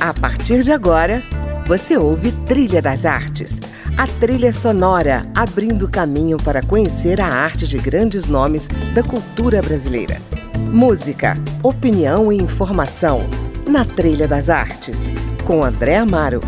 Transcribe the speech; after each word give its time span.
A 0.00 0.14
partir 0.14 0.62
de 0.62 0.72
agora, 0.72 1.22
você 1.66 1.94
ouve 1.94 2.32
Trilha 2.32 2.80
das 2.80 3.04
Artes, 3.04 3.60
a 3.98 4.06
trilha 4.06 4.50
sonora 4.50 5.30
abrindo 5.34 5.90
caminho 5.90 6.38
para 6.38 6.62
conhecer 6.62 7.20
a 7.20 7.26
arte 7.26 7.68
de 7.68 7.76
grandes 7.76 8.24
nomes 8.24 8.66
da 8.94 9.02
cultura 9.02 9.60
brasileira. 9.60 10.18
Música, 10.72 11.36
opinião 11.62 12.32
e 12.32 12.38
informação 12.38 13.26
na 13.68 13.84
Trilha 13.84 14.26
das 14.26 14.48
Artes, 14.48 15.12
com 15.44 15.62
André 15.62 15.98
Amaro. 15.98 16.40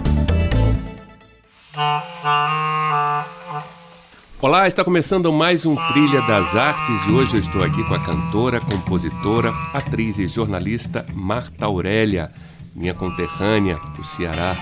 Olá, 4.41 4.67
está 4.67 4.83
começando 4.83 5.31
mais 5.31 5.67
um 5.67 5.77
Trilha 5.93 6.23
das 6.23 6.57
Artes 6.57 7.05
e 7.07 7.11
hoje 7.11 7.35
eu 7.35 7.41
estou 7.41 7.63
aqui 7.63 7.85
com 7.85 7.93
a 7.93 8.03
cantora, 8.03 8.63
compositora, 8.63 9.53
atriz 9.75 10.19
e 10.19 10.27
jornalista 10.27 11.05
Marta 11.15 11.67
Aurélia, 11.67 12.31
minha 12.75 12.95
conterrânea 12.95 13.79
do 13.97 14.05
Ceará, 14.05 14.57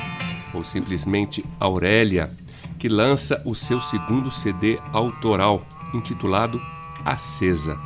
ou 0.53 0.65
simplesmente 0.65 1.45
Aurélia, 1.59 2.31
que 2.79 2.89
lança 2.89 3.43
o 3.45 3.55
seu 3.55 3.81
segundo 3.81 4.31
CD 4.31 4.79
autoral, 4.93 5.65
intitulado 5.95 6.61
Acesa. 7.05 7.79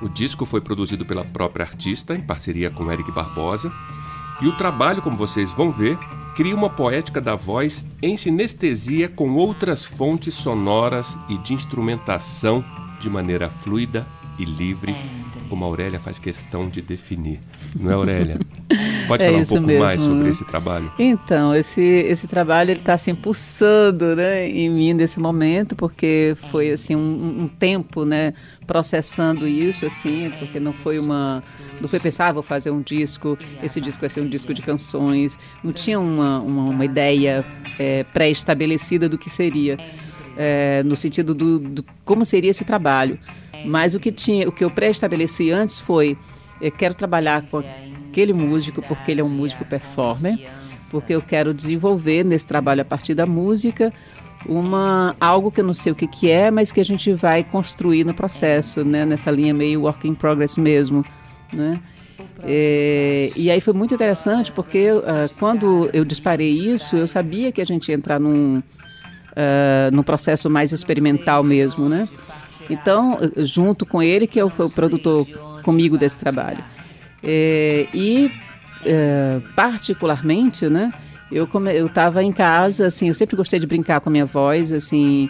O 0.00 0.08
disco 0.08 0.44
foi 0.44 0.60
produzido 0.60 1.06
pela 1.06 1.24
própria 1.24 1.64
artista, 1.64 2.14
em 2.14 2.20
parceria 2.20 2.70
com 2.70 2.90
Eric 2.90 3.10
Barbosa, 3.12 3.72
e 4.40 4.46
o 4.46 4.56
trabalho, 4.56 5.00
como 5.00 5.16
vocês 5.16 5.50
vão 5.50 5.70
ver, 5.70 5.98
cria 6.34 6.54
uma 6.54 6.68
poética 6.68 7.20
da 7.20 7.34
voz 7.34 7.86
em 8.02 8.16
sinestesia 8.16 9.08
com 9.08 9.34
outras 9.34 9.84
fontes 9.84 10.34
sonoras 10.34 11.18
e 11.30 11.38
de 11.38 11.54
instrumentação 11.54 12.62
de 13.00 13.08
maneira 13.08 13.48
fluida 13.48 14.06
e 14.38 14.44
livre, 14.44 14.94
como 15.48 15.64
a 15.64 15.68
Aurélia 15.68 15.98
faz 15.98 16.18
questão 16.18 16.68
de 16.68 16.82
definir. 16.82 17.40
Não 17.74 17.90
é, 17.90 17.94
Aurélia? 17.94 18.38
Pode 19.06 19.22
é 19.22 19.26
falar 19.26 19.38
um 19.38 19.44
pouco 19.44 19.66
mesmo. 19.66 19.84
mais 19.84 20.00
sobre 20.02 20.30
esse 20.30 20.44
trabalho? 20.44 20.92
Então, 20.98 21.54
esse, 21.54 21.80
esse 21.80 22.26
trabalho 22.26 22.70
ele 22.70 22.80
está 22.80 22.94
assim 22.94 23.14
pulsando, 23.14 24.16
né, 24.16 24.48
em 24.48 24.70
mim 24.70 24.92
nesse 24.92 25.20
momento, 25.20 25.76
porque 25.76 26.34
foi 26.50 26.70
assim 26.70 26.96
um, 26.96 27.42
um, 27.42 27.48
tempo, 27.48 28.04
né, 28.04 28.32
processando 28.66 29.46
isso, 29.46 29.86
assim, 29.86 30.30
porque 30.38 30.58
não 30.58 30.72
foi 30.72 30.98
uma, 30.98 31.42
não 31.80 31.88
foi 31.88 32.00
pensar, 32.00 32.28
ah, 32.28 32.32
vou 32.32 32.42
fazer 32.42 32.70
um 32.70 32.82
disco, 32.82 33.38
esse 33.62 33.80
disco 33.80 34.00
vai 34.00 34.08
ser 34.08 34.20
um 34.20 34.28
disco 34.28 34.52
de 34.52 34.62
canções, 34.62 35.38
não 35.62 35.72
tinha 35.72 35.98
uma, 35.98 36.40
uma, 36.40 36.62
uma 36.70 36.84
ideia 36.84 37.44
é, 37.78 38.04
pré-estabelecida 38.04 39.08
do 39.08 39.18
que 39.18 39.30
seria, 39.30 39.76
é, 40.36 40.82
no 40.82 40.96
sentido 40.96 41.34
do, 41.34 41.58
do 41.58 41.84
como 42.04 42.24
seria 42.24 42.50
esse 42.50 42.64
trabalho. 42.64 43.18
Mas 43.64 43.94
o 43.94 44.00
que 44.00 44.12
tinha, 44.12 44.48
o 44.48 44.52
que 44.52 44.62
eu 44.62 44.70
pré-estabeleci 44.70 45.50
antes 45.50 45.80
foi, 45.80 46.16
eu 46.60 46.70
quero 46.70 46.94
trabalhar 46.94 47.42
com 47.50 47.62
aquele 48.16 48.32
músico 48.32 48.80
porque 48.80 49.10
ele 49.10 49.20
é 49.20 49.24
um 49.24 49.28
músico 49.28 49.62
performer, 49.62 50.38
porque 50.90 51.14
eu 51.14 51.20
quero 51.20 51.52
desenvolver 51.52 52.24
nesse 52.24 52.46
trabalho 52.46 52.80
a 52.80 52.84
partir 52.84 53.14
da 53.14 53.26
música 53.26 53.92
uma 54.48 55.14
algo 55.20 55.50
que 55.50 55.60
eu 55.60 55.64
não 55.64 55.74
sei 55.74 55.92
o 55.92 55.94
que, 55.94 56.06
que 56.06 56.30
é, 56.30 56.50
mas 56.50 56.72
que 56.72 56.80
a 56.80 56.84
gente 56.84 57.12
vai 57.12 57.44
construir 57.44 58.04
no 58.04 58.14
processo, 58.14 58.84
né? 58.84 59.04
Nessa 59.04 59.30
linha 59.30 59.52
meio 59.52 59.82
work 59.82 60.08
in 60.08 60.14
progress 60.14 60.56
mesmo, 60.56 61.04
né? 61.52 61.78
É, 62.42 63.32
e 63.36 63.50
aí 63.50 63.60
foi 63.60 63.74
muito 63.74 63.92
interessante 63.92 64.50
porque 64.50 64.92
uh, 64.92 65.02
quando 65.38 65.90
eu 65.92 66.04
disparei 66.04 66.52
isso, 66.52 66.96
eu 66.96 67.06
sabia 67.06 67.52
que 67.52 67.60
a 67.60 67.66
gente 67.66 67.88
ia 67.88 67.94
entrar 67.94 68.18
num, 68.18 68.58
uh, 68.58 69.90
num 69.92 70.02
processo 70.02 70.48
mais 70.48 70.72
experimental 70.72 71.42
mesmo, 71.42 71.86
né? 71.86 72.08
Então, 72.70 73.18
junto 73.38 73.84
com 73.84 74.02
ele, 74.02 74.26
que 74.26 74.42
o, 74.42 74.46
o 74.46 74.70
produtor 74.70 75.26
comigo 75.62 75.98
desse 75.98 76.16
trabalho. 76.16 76.64
É, 77.28 77.88
e, 77.92 78.30
é, 78.84 79.40
particularmente, 79.56 80.68
né, 80.68 80.92
eu 81.30 81.48
eu 81.74 81.86
estava 81.86 82.22
em 82.22 82.32
casa, 82.32 82.86
assim, 82.86 83.08
eu 83.08 83.14
sempre 83.14 83.34
gostei 83.34 83.58
de 83.58 83.66
brincar 83.66 84.00
com 84.00 84.08
a 84.08 84.12
minha 84.12 84.24
voz, 84.24 84.72
assim, 84.72 85.28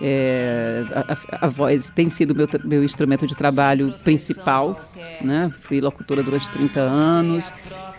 é, 0.00 0.84
a, 0.90 1.46
a, 1.46 1.48
voz 1.48 1.90
tem 1.90 2.08
sido 2.08 2.34
meu, 2.34 2.48
meu 2.64 2.82
instrumento 2.82 3.24
de 3.24 3.36
trabalho 3.36 3.94
principal, 4.02 4.80
né? 5.20 5.52
Fui 5.60 5.80
locutora 5.80 6.24
durante 6.24 6.50
30 6.50 6.80
anos, 6.80 7.52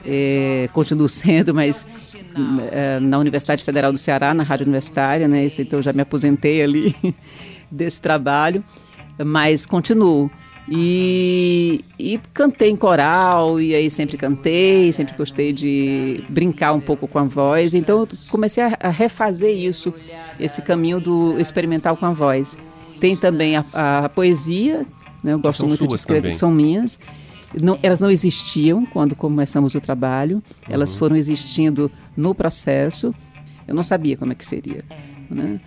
é, 0.05 0.69
continuo 0.73 1.07
sendo, 1.09 1.53
mas 1.53 1.87
é, 2.71 2.99
na 2.99 3.17
Universidade 3.17 3.63
Federal 3.63 3.91
do 3.91 3.97
Ceará, 3.97 4.33
na 4.33 4.43
Rádio 4.43 4.65
Universitária, 4.65 5.29
né? 5.29 5.47
Então 5.59 5.81
já 5.81 5.93
me 5.93 6.01
aposentei 6.01 6.61
ali 6.61 6.93
desse 7.71 8.01
trabalho, 8.01 8.61
mas 9.25 9.65
continuo. 9.65 10.29
E, 10.67 11.83
e, 11.99 12.19
cantei 12.33 12.69
em 12.69 12.75
coral, 12.75 13.59
e 13.59 13.75
aí 13.75 13.89
sempre 13.89 14.17
cantei, 14.17 14.91
sempre 14.93 15.13
gostei 15.17 15.51
de 15.51 16.23
brincar 16.29 16.73
um 16.73 16.79
pouco 16.79 17.07
com 17.07 17.19
a 17.19 17.23
voz. 17.23 17.73
Então 17.73 18.01
eu 18.01 18.07
comecei 18.29 18.63
a, 18.63 18.89
refazer 18.89 19.53
isso, 19.55 19.93
esse 20.39 20.61
caminho 20.61 20.99
do 21.01 21.37
experimental 21.39 21.97
com 21.97 22.05
a 22.05 22.13
voz. 22.13 22.57
Tem 22.99 23.15
também 23.17 23.57
a, 23.57 23.65
a, 23.73 24.05
a 24.05 24.09
poesia, 24.09 24.85
né? 25.21 25.33
eu 25.33 25.39
gosto 25.39 25.67
muito 25.67 25.85
de 25.85 25.95
escrever, 25.95 26.21
também. 26.21 26.33
são 26.33 26.49
minhas. 26.51 26.97
Não, 27.61 27.77
elas 27.83 28.01
não 28.01 28.09
existiam 28.09 28.85
quando 28.85 29.15
começamos 29.15 29.75
o 29.75 29.81
trabalho, 29.81 30.41
elas 30.67 30.93
Uhum. 30.93 30.99
foram 30.99 31.15
existindo 31.15 31.91
no 32.15 32.33
processo. 32.33 33.13
Eu 33.67 33.75
não 33.75 33.83
sabia 33.83 34.17
como 34.17 34.31
é 34.31 34.35
que 34.35 34.45
seria. 34.45 34.83
Né? 35.29 35.59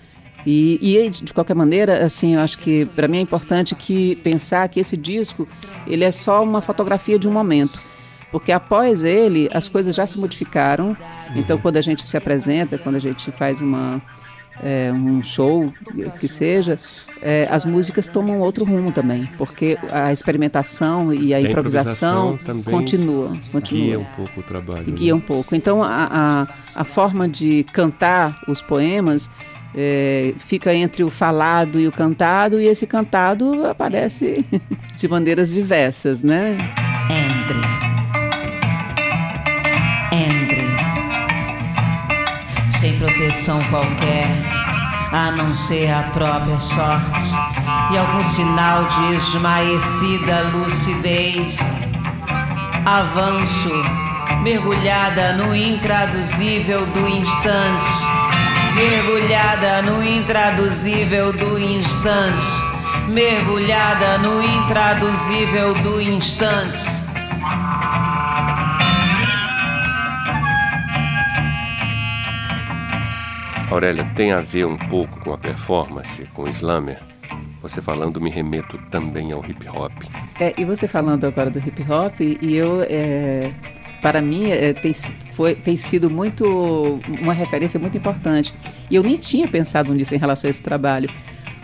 E, 0.46 0.78
e, 0.80 1.10
de 1.10 1.34
qualquer 1.34 1.54
maneira, 1.54 2.04
assim, 2.04 2.36
eu 2.36 2.40
acho 2.40 2.56
que 2.58 2.86
para 2.86 3.08
mim 3.08 3.18
é 3.18 3.20
importante 3.20 3.74
que 3.74 4.14
pensar 4.16 4.68
que 4.68 4.78
esse 4.78 4.96
disco 4.96 5.46
ele 5.88 6.04
é 6.04 6.12
só 6.12 6.40
uma 6.42 6.62
fotografia 6.62 7.18
de 7.18 7.26
um 7.26 7.32
momento, 7.32 7.80
porque 8.30 8.52
após 8.52 9.02
ele 9.02 9.50
as 9.52 9.68
coisas 9.68 9.94
já 9.94 10.06
se 10.06 10.16
modificaram. 10.18 10.96
Então, 11.34 11.58
quando 11.58 11.78
a 11.78 11.80
gente 11.80 12.06
se 12.06 12.16
apresenta, 12.16 12.78
quando 12.78 12.94
a 12.94 13.00
gente 13.00 13.32
faz 13.32 13.60
uma 13.60 14.00
é, 14.62 14.90
um 14.92 15.22
show 15.22 15.72
que 16.18 16.28
seja, 16.28 16.78
é, 17.20 17.46
as 17.50 17.64
músicas 17.64 18.08
tomam 18.08 18.40
outro 18.40 18.64
rumo 18.64 18.92
também, 18.92 19.28
porque 19.36 19.76
a 19.90 20.12
experimentação 20.12 21.12
e 21.12 21.34
a, 21.34 21.38
a 21.38 21.40
improvisação, 21.40 22.34
improvisação 22.34 22.38
também 22.44 22.62
continua, 22.64 23.36
continua. 23.52 23.84
Guia 23.84 23.98
um 23.98 24.04
pouco 24.04 24.40
o 24.40 24.42
trabalho. 24.42 24.92
Guia 24.92 25.12
né? 25.12 25.18
um 25.18 25.20
pouco. 25.20 25.54
Então, 25.54 25.82
a, 25.82 26.08
a, 26.10 26.80
a 26.80 26.84
forma 26.84 27.28
de 27.28 27.64
cantar 27.72 28.40
os 28.48 28.62
poemas 28.62 29.28
é, 29.76 30.32
fica 30.38 30.74
entre 30.74 31.04
o 31.04 31.10
falado 31.10 31.78
e 31.78 31.86
o 31.86 31.92
cantado, 31.92 32.58
e 32.58 32.66
esse 32.66 32.86
cantado 32.86 33.66
aparece 33.66 34.36
de 34.96 35.08
maneiras 35.08 35.52
diversas, 35.52 36.24
né? 36.24 36.56
Entre. 37.10 37.60
Entre. 40.12 40.66
Sem 42.78 42.98
proteção 42.98 43.62
qualquer, 43.64 44.30
a 45.12 45.30
não 45.32 45.54
ser 45.54 45.90
a 45.90 46.04
própria 46.14 46.58
sorte 46.58 47.34
e 47.92 47.98
algum 47.98 48.24
sinal 48.24 48.84
de 48.84 49.14
esmaecida 49.16 50.42
lucidez. 50.54 51.58
Avanço, 52.86 53.72
mergulhada 54.42 55.34
no 55.34 55.54
intraduzível 55.54 56.86
do 56.86 57.06
instante 57.06 58.25
mergulhada 58.76 59.80
no 59.80 60.04
intraduzível 60.04 61.32
do 61.32 61.58
instante, 61.58 62.44
mergulhada 63.08 64.18
no 64.18 64.42
intraduzível 64.42 65.72
do 65.82 65.98
instante. 65.98 66.76
Aurélia, 73.70 74.04
tem 74.14 74.32
a 74.32 74.42
ver 74.42 74.66
um 74.66 74.76
pouco 74.76 75.20
com 75.20 75.32
a 75.32 75.38
performance, 75.38 76.22
com 76.34 76.42
o 76.42 76.48
slammer? 76.50 77.00
Você 77.62 77.80
falando, 77.80 78.20
me 78.20 78.28
remeto 78.28 78.76
também 78.90 79.32
ao 79.32 79.42
hip 79.42 79.66
hop. 79.70 79.92
É, 80.38 80.52
e 80.56 80.66
você 80.66 80.86
falando 80.86 81.24
agora 81.24 81.48
do 81.48 81.58
hip 81.58 81.82
hop, 81.90 82.20
e 82.20 82.54
eu, 82.54 82.82
é, 82.82 83.50
para 84.06 84.22
mim, 84.22 84.48
é, 84.52 84.72
tem, 84.72 84.92
foi, 85.32 85.56
tem 85.56 85.74
sido 85.74 86.08
muito 86.08 87.00
uma 87.20 87.32
referência 87.32 87.80
muito 87.80 87.98
importante. 87.98 88.54
E 88.88 88.94
eu 88.94 89.02
nem 89.02 89.16
tinha 89.16 89.48
pensado 89.48 89.92
nisso 89.92 90.14
em 90.14 90.18
relação 90.18 90.46
a 90.46 90.50
esse 90.52 90.62
trabalho, 90.62 91.10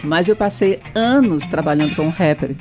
mas 0.03 0.27
eu 0.27 0.35
passei 0.35 0.81
anos 0.93 1.47
trabalhando 1.47 1.95
com 1.95 2.03
um 2.03 2.11
rapper. 2.11 2.57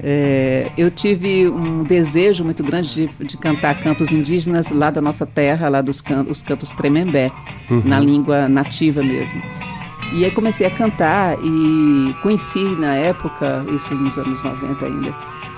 É, 0.00 0.70
eu 0.78 0.88
tive 0.88 1.48
um 1.48 1.82
desejo 1.82 2.44
muito 2.44 2.62
grande 2.62 2.94
de, 2.94 3.24
de, 3.24 3.36
cantar 3.36 3.76
cantos 3.80 4.12
indígenas 4.12 4.70
lá 4.70 4.88
da 4.88 5.00
nossa 5.00 5.26
terra, 5.26 5.68
lá 5.68 5.80
dos 5.80 6.00
can 6.00 6.24
os 6.28 6.40
cantos 6.40 6.70
tremembé, 6.70 7.32
uhum. 7.68 7.82
na 7.84 7.98
língua 7.98 8.48
nativa 8.48 9.02
mesmo. 9.02 9.42
E 10.12 10.24
aí 10.24 10.30
comecei 10.30 10.64
a 10.64 10.70
cantar 10.70 11.36
e 11.42 12.14
conheci 12.22 12.62
na 12.62 12.94
época, 12.94 13.66
isso 13.74 13.92
nos 13.96 14.16
anos 14.16 14.40
90 14.44 14.86
ainda, 14.86 15.12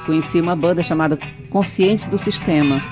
conheci 0.06 0.40
uma 0.40 0.56
banda 0.56 0.82
chamada 0.82 1.18
Conscientes 1.50 2.08
do 2.08 2.16
Sistema. 2.16 2.82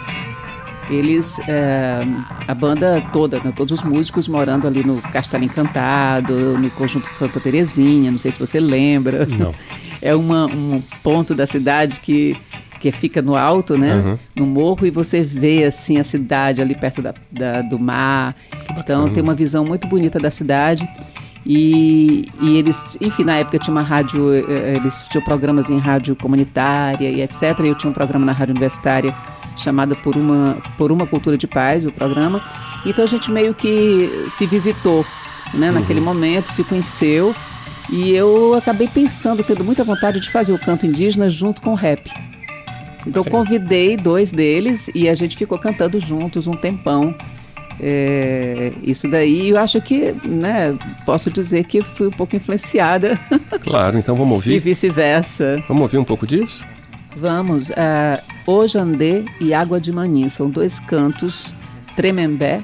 Eles, 0.89 1.39
é, 1.49 2.07
a 2.47 2.55
banda 2.55 3.01
toda, 3.13 3.41
né, 3.41 3.53
todos 3.55 3.73
os 3.73 3.83
músicos 3.83 4.29
morando 4.29 4.67
ali 4.67 4.85
no 4.85 5.03
Castelo 5.03 5.45
Encantado, 5.45 6.57
no 6.59 6.71
Conjunto 6.71 7.15
Santa 7.17 7.41
Terezinha, 7.41 8.11
não 8.11 8.19
sei 8.19 8.31
se 8.33 8.39
você 8.39 8.61
lembra. 8.61 9.27
Não. 9.39 9.55
É 10.03 10.15
uma, 10.15 10.45
um 10.45 10.83
ponto 11.03 11.35
da 11.35 11.47
cidade 11.47 12.01
que, 12.01 12.37
que 12.79 12.93
fica 12.93 13.23
no 13.23 13.35
alto, 13.35 13.79
né? 13.79 13.95
Uhum. 13.95 14.19
No 14.37 14.47
morro, 14.47 14.87
e 14.87 14.91
você 14.91 15.23
vê 15.23 15.65
assim 15.65 15.97
a 15.97 16.05
cidade 16.05 16.61
ali 16.61 16.75
perto 16.75 17.01
da, 17.01 17.15
da 17.33 17.63
do 17.63 17.79
mar. 17.79 18.37
Então 18.79 19.09
tem 19.11 19.23
uma 19.23 19.35
visão 19.35 19.65
muito 19.65 19.89
bonita 19.89 20.21
da 20.21 20.31
cidade. 20.31 20.87
E, 21.49 22.25
e, 22.41 22.57
eles, 22.57 22.99
enfim, 23.01 23.23
na 23.23 23.37
época 23.37 23.57
tinha 23.57 23.73
uma 23.73 23.83
rádio, 23.83 24.35
eh, 24.35 24.45
eh, 24.49 24.77
eles 24.77 25.01
tinham 25.09 25.23
programas 25.23 25.71
em 25.71 25.79
rádio 25.79 26.17
comunitária 26.17 27.09
e 27.09 27.23
etc. 27.23 27.61
Eu 27.61 27.77
tinha 27.77 27.89
um 27.89 27.95
programa 27.95 28.27
na 28.27 28.33
rádio 28.33 28.53
universitária 28.53 29.15
chamado 29.55 29.95
Por 29.95 30.17
uma, 30.17 30.59
Por 30.77 30.91
uma 30.91 31.07
Cultura 31.07 31.39
de 31.39 31.47
Paz, 31.47 31.85
o 31.85 31.93
programa. 31.93 32.43
Então 32.85 33.05
a 33.05 33.07
gente 33.07 33.31
meio 33.31 33.55
que 33.55 34.25
se 34.29 34.45
visitou 34.45 35.07
né, 35.55 35.71
naquele 35.71 36.01
uhum. 36.01 36.07
momento, 36.07 36.49
se 36.49 36.65
conheceu. 36.65 37.33
E 37.89 38.11
eu 38.11 38.55
acabei 38.55 38.89
pensando, 38.89 39.45
tendo 39.45 39.63
muita 39.63 39.85
vontade 39.85 40.19
de 40.19 40.29
fazer 40.29 40.53
o 40.53 40.59
canto 40.59 40.85
indígena 40.85 41.29
junto 41.29 41.63
com 41.63 41.71
o 41.71 41.75
rap. 41.77 42.11
Então 43.07 43.23
convidei 43.23 43.97
dois 43.97 44.33
deles 44.33 44.91
e 44.93 45.09
a 45.09 45.15
gente 45.15 45.37
ficou 45.37 45.57
cantando 45.59 46.01
juntos 46.01 46.49
um 46.49 46.55
tempão. 46.55 47.15
É, 47.81 48.73
isso 48.83 49.09
daí 49.09 49.51
eu 49.51 49.59
acho 49.59 49.81
que, 49.81 50.13
né, 50.25 50.77
posso 51.05 51.31
dizer 51.31 51.65
que 51.65 51.83
fui 51.83 52.09
um 52.09 52.13
pouco 52.13 52.37
influenciada. 52.37 53.19
Claro, 53.61 53.99
então 53.99 54.15
vamos 54.15 54.33
ouvir. 54.35 54.55
e 54.55 54.59
vice-versa. 54.61 55.63
Vamos 55.67 55.83
ouvir 55.83 55.99
um 55.99 56.05
pouco 56.05 56.25
disso? 56.27 56.65
Vamos. 57.17 57.71
Uh, 57.71 58.23
Ojandê 58.47 59.25
e 59.41 59.53
Água 59.53 59.81
de 59.81 59.91
Manim 59.91 60.29
são 60.29 60.49
dois 60.49 60.79
cantos 60.79 61.55
tremembé, 61.97 62.63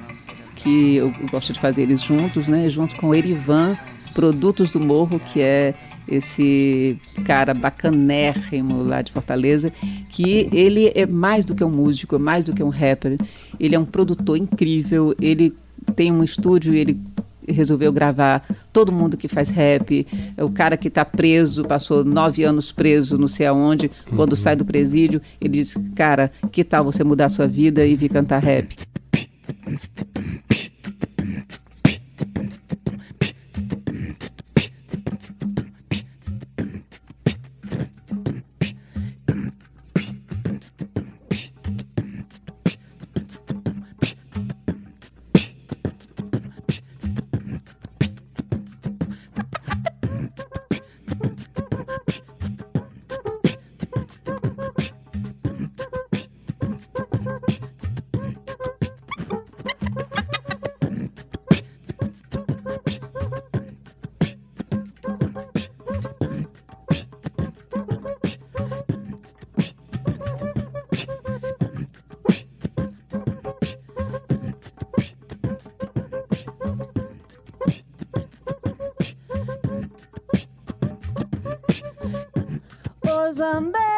que 0.54 0.96
eu, 0.96 1.12
eu 1.20 1.28
gosto 1.28 1.52
de 1.52 1.58
fazer 1.58 1.82
eles 1.82 2.00
juntos, 2.00 2.46
né, 2.46 2.68
junto 2.68 2.96
com 2.96 3.14
Erivan, 3.14 3.76
Produtos 4.14 4.70
do 4.70 4.78
Morro, 4.78 5.18
que 5.18 5.40
é 5.40 5.74
esse 6.08 6.98
cara 7.24 7.54
bacanérrimo 7.54 8.82
lá 8.82 9.02
de 9.02 9.12
Fortaleza, 9.12 9.72
que 10.08 10.48
ele 10.52 10.92
é 10.94 11.06
mais 11.06 11.44
do 11.46 11.54
que 11.54 11.64
um 11.64 11.70
músico, 11.70 12.16
é 12.16 12.18
mais 12.18 12.44
do 12.44 12.52
que 12.52 12.62
um 12.62 12.68
rapper. 12.68 13.18
Ele 13.58 13.74
é 13.74 13.78
um 13.78 13.84
produtor 13.84 14.36
incrível, 14.36 15.14
ele 15.20 15.54
tem 15.94 16.12
um 16.12 16.22
estúdio, 16.22 16.74
ele 16.74 17.00
resolveu 17.46 17.92
gravar 17.92 18.46
todo 18.72 18.92
mundo 18.92 19.16
que 19.16 19.28
faz 19.28 19.50
rap. 19.50 20.06
É 20.36 20.44
o 20.44 20.50
cara 20.50 20.76
que 20.76 20.88
está 20.88 21.04
preso, 21.04 21.64
passou 21.64 22.04
nove 22.04 22.44
anos 22.44 22.72
preso, 22.72 23.18
não 23.18 23.28
sei 23.28 23.46
aonde. 23.46 23.90
Quando 24.14 24.32
uhum. 24.32 24.36
sai 24.36 24.56
do 24.56 24.64
presídio, 24.64 25.20
ele 25.40 25.54
diz: 25.54 25.76
Cara, 25.94 26.30
que 26.50 26.64
tal 26.64 26.84
você 26.84 27.02
mudar 27.02 27.28
sua 27.28 27.46
vida 27.46 27.84
e 27.84 27.96
vir 27.96 28.10
cantar 28.10 28.42
rap? 28.42 28.74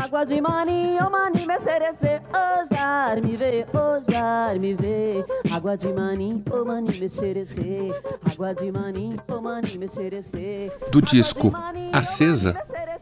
Água 0.00 0.24
de 0.24 0.40
mani, 0.46 0.98
oh 1.04 1.10
mani 1.10 1.44
me 1.44 1.54
oferecer. 1.54 2.22
Ousar 2.32 3.20
me 3.22 3.36
ver, 3.36 3.66
ousar 3.74 4.58
me 4.58 4.74
ver. 4.74 5.24
Água 5.52 5.76
de 5.76 5.92
mani, 5.92 6.42
oh 6.50 6.64
mani 6.64 6.98
me 6.98 7.06
oferecer. 7.06 7.94
Água 8.30 8.54
de 8.54 8.72
mani, 8.72 9.16
oh 9.28 9.40
mani 9.40 9.78
me 9.78 9.86
oferecer. 9.86 10.72
Do 10.90 11.00
disco 11.00 11.52
Acesa, 11.92 12.60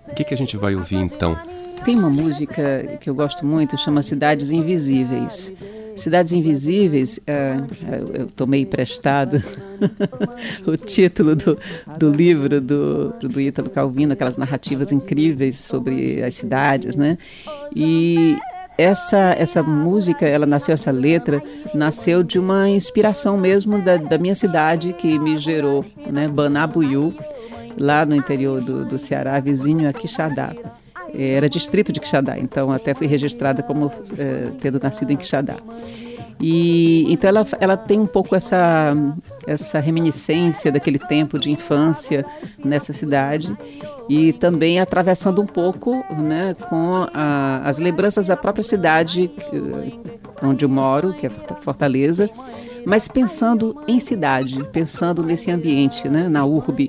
o 0.09 0.15
que, 0.15 0.25
que 0.25 0.35
a 0.35 0.37
gente 0.37 0.57
vai 0.57 0.75
ouvir 0.75 0.97
então? 0.97 1.37
Tem 1.85 1.97
uma 1.99 2.11
música 2.11 2.99
que 3.00 3.08
eu 3.08 3.14
gosto 3.14 3.47
muito, 3.47 3.76
chama 3.78 4.02
Cidades 4.02 4.50
Invisíveis. 4.50 5.52
Cidades 5.97 6.32
Invisíveis, 6.32 7.18
uh, 7.18 8.14
eu 8.14 8.26
tomei 8.26 8.61
emprestado 8.61 9.42
o 10.66 10.76
título 10.76 11.35
do, 11.35 11.58
do 11.99 12.11
livro 12.11 12.61
do, 12.61 13.12
do 13.20 13.40
Ítalo 13.40 13.68
Calvino, 13.68 14.12
aquelas 14.12 14.37
narrativas 14.37 14.92
incríveis 14.92 15.56
sobre 15.56 16.23
as 16.23 16.35
cidades, 16.35 16.94
né? 16.94 17.18
E 17.75 18.37
essa 18.76 19.35
essa 19.37 19.61
música, 19.62 20.25
ela 20.25 20.47
nasceu, 20.47 20.73
essa 20.73 20.92
letra, 20.92 21.42
nasceu 21.75 22.23
de 22.23 22.38
uma 22.38 22.68
inspiração 22.68 23.37
mesmo 23.37 23.82
da, 23.82 23.97
da 23.97 24.18
minha 24.18 24.37
cidade 24.37 24.92
que 24.92 25.18
me 25.18 25.37
gerou, 25.37 25.85
né? 26.12 26.28
Banabuiú, 26.28 27.12
lá 27.76 28.06
no 28.06 28.14
interior 28.14 28.62
do, 28.62 28.85
do 28.85 28.99
Ceará, 28.99 29.40
vizinho 29.40 29.88
a 29.88 29.92
Quixadá. 29.92 30.54
É, 31.19 31.33
era 31.33 31.49
distrito 31.49 31.93
de 31.93 31.99
Quixadá, 31.99 32.39
então 32.39 32.71
até 32.71 32.95
fui 32.95 33.09
registrada 33.09 33.61
como 33.61 33.91
é, 34.17 34.53
tendo 34.61 34.79
nascido 34.81 35.11
em 35.11 35.17
Quixadá. 35.17 35.57
E 36.41 37.13
então 37.13 37.29
ela, 37.29 37.45
ela 37.59 37.77
tem 37.77 37.99
um 37.99 38.07
pouco 38.07 38.37
essa 38.37 38.95
essa 39.45 39.81
reminiscência 39.81 40.71
daquele 40.71 41.01
tempo 41.01 41.37
de 41.37 41.51
infância 41.51 42.25
nessa 42.65 42.93
cidade 42.93 43.57
e 44.09 44.33
também 44.33 44.79
atravessando 44.79 45.43
um 45.43 45.47
pouco, 45.47 46.05
né, 46.17 46.55
com 46.69 47.09
a, 47.13 47.63
as 47.65 47.81
lembranças 47.81 48.29
da 48.29 48.37
própria 48.37 48.63
cidade 48.63 49.27
que, 49.27 50.47
onde 50.47 50.65
eu 50.65 50.69
moro, 50.69 51.13
que 51.15 51.27
é 51.27 51.31
Fortaleza, 51.31 52.31
mas 52.87 53.09
pensando 53.09 53.77
em 53.89 53.99
cidade, 53.99 54.65
pensando 54.73 55.25
nesse 55.25 55.51
ambiente, 55.51 56.09
né, 56.09 56.29
na 56.29 56.45
urbe 56.45 56.89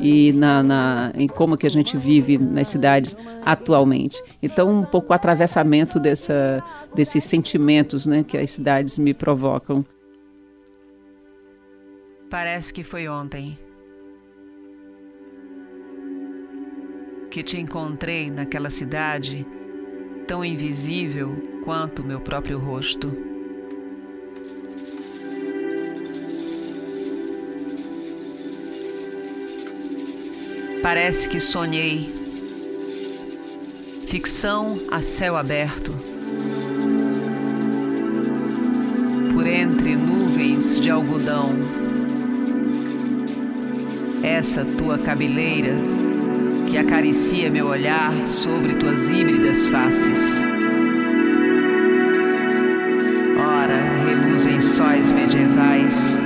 e 0.00 0.32
na, 0.32 0.62
na, 0.62 1.12
em 1.14 1.28
como 1.28 1.56
que 1.56 1.66
a 1.66 1.70
gente 1.70 1.96
vive 1.96 2.38
nas 2.38 2.68
cidades 2.68 3.16
atualmente. 3.44 4.22
Então, 4.42 4.68
um 4.68 4.84
pouco 4.84 5.12
o 5.12 5.14
atravessamento 5.14 6.00
dessa, 6.00 6.62
desses 6.94 7.24
sentimentos 7.24 8.06
né, 8.06 8.22
que 8.22 8.36
as 8.36 8.50
cidades 8.50 8.98
me 8.98 9.12
provocam. 9.14 9.84
Parece 12.30 12.72
que 12.72 12.82
foi 12.82 13.08
ontem. 13.08 13.58
que 17.30 17.44
te 17.44 17.56
encontrei 17.56 18.28
naquela 18.28 18.70
cidade, 18.70 19.46
tão 20.26 20.44
invisível 20.44 21.60
quanto 21.64 22.02
meu 22.02 22.20
próprio 22.20 22.58
rosto. 22.58 23.29
Parece 30.82 31.28
que 31.28 31.38
sonhei. 31.38 32.10
Ficção 34.08 34.78
a 34.90 35.02
céu 35.02 35.36
aberto. 35.36 35.92
Por 39.34 39.46
entre 39.46 39.94
nuvens 39.94 40.80
de 40.80 40.88
algodão. 40.88 41.54
Essa 44.22 44.64
tua 44.64 44.98
cabeleira 44.98 45.74
que 46.70 46.78
acaricia 46.78 47.50
meu 47.50 47.66
olhar 47.66 48.12
sobre 48.26 48.72
tuas 48.74 49.10
híbridas 49.10 49.66
faces. 49.66 50.40
Ora, 53.38 53.98
reluzem 54.06 54.60
sóis 54.62 55.12
medievais. 55.12 56.18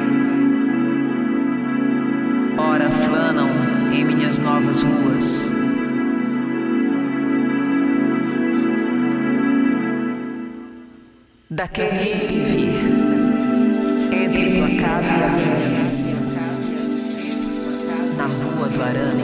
Ora, 2.56 2.88
flanam 2.90 3.63
em 4.04 4.16
minhas 4.16 4.38
novas 4.38 4.82
ruas. 4.82 5.50
Daquele 11.50 12.02
ir 12.02 12.32
e 12.32 12.44
vir, 12.44 12.74
entre 14.12 14.58
tua 14.58 14.68
casa 14.80 15.14
e 15.14 15.22
a 15.22 15.28
minha, 15.28 15.68
na 18.16 18.26
rua 18.26 18.68
do 18.68 18.82
arame. 18.82 19.23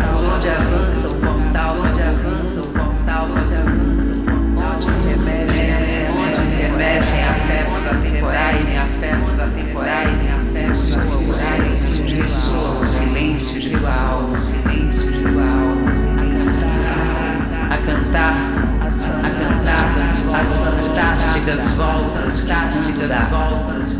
as 20.33 20.53
fantásticas 20.55 21.67
voltas 21.75 22.41
que 22.41 22.53
tudo 22.53 23.11
voltas, 23.23 23.97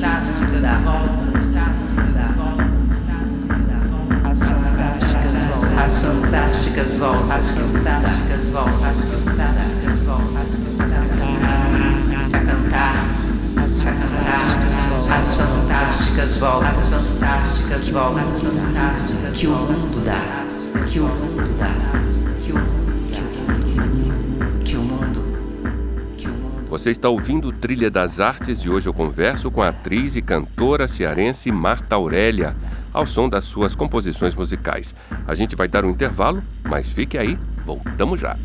As 4.23 4.43
fantásticas 4.43 5.43
voltas, 5.43 5.77
as 5.77 5.97
fantásticas 5.99 6.95
voltas, 6.95 7.31
as 7.31 7.51
fantásticas 7.51 8.45
voltas, 8.49 8.83
as 8.87 9.03
fantásticas 9.03 9.99
voltas, 10.01 10.49
pra 12.29 12.39
cantar, 12.39 12.95
as 13.57 13.81
fantásticas 13.81 14.79
voltas, 14.89 15.11
as 15.11 15.29
fantásticas 15.35 16.37
voltas, 16.37 16.93
as 16.93 17.09
fantásticas 17.09 17.89
voltas, 17.89 18.23
que 19.33 19.47
o 19.47 19.51
mundo 19.51 20.05
dá, 20.05 20.19
que 20.85 20.99
o 20.99 21.03
mundo 21.03 21.57
dá, 21.59 21.71
que 22.41 22.51
o 22.51 22.55
mundo 22.55 22.75
dá. 22.77 22.80
Você 26.71 26.89
está 26.89 27.09
ouvindo 27.09 27.51
Trilha 27.51 27.91
das 27.91 28.21
Artes 28.21 28.59
e 28.59 28.69
hoje 28.69 28.87
eu 28.87 28.93
converso 28.93 29.51
com 29.51 29.61
a 29.61 29.67
atriz 29.67 30.15
e 30.15 30.21
cantora 30.21 30.87
cearense 30.87 31.51
Marta 31.51 31.95
Aurélia, 31.95 32.55
ao 32.93 33.05
som 33.05 33.27
das 33.27 33.43
suas 33.43 33.75
composições 33.75 34.33
musicais. 34.33 34.95
A 35.27 35.35
gente 35.35 35.53
vai 35.53 35.67
dar 35.67 35.83
um 35.83 35.89
intervalo, 35.89 36.41
mas 36.63 36.89
fique 36.89 37.17
aí, 37.17 37.37
voltamos 37.65 38.21
já. 38.21 38.37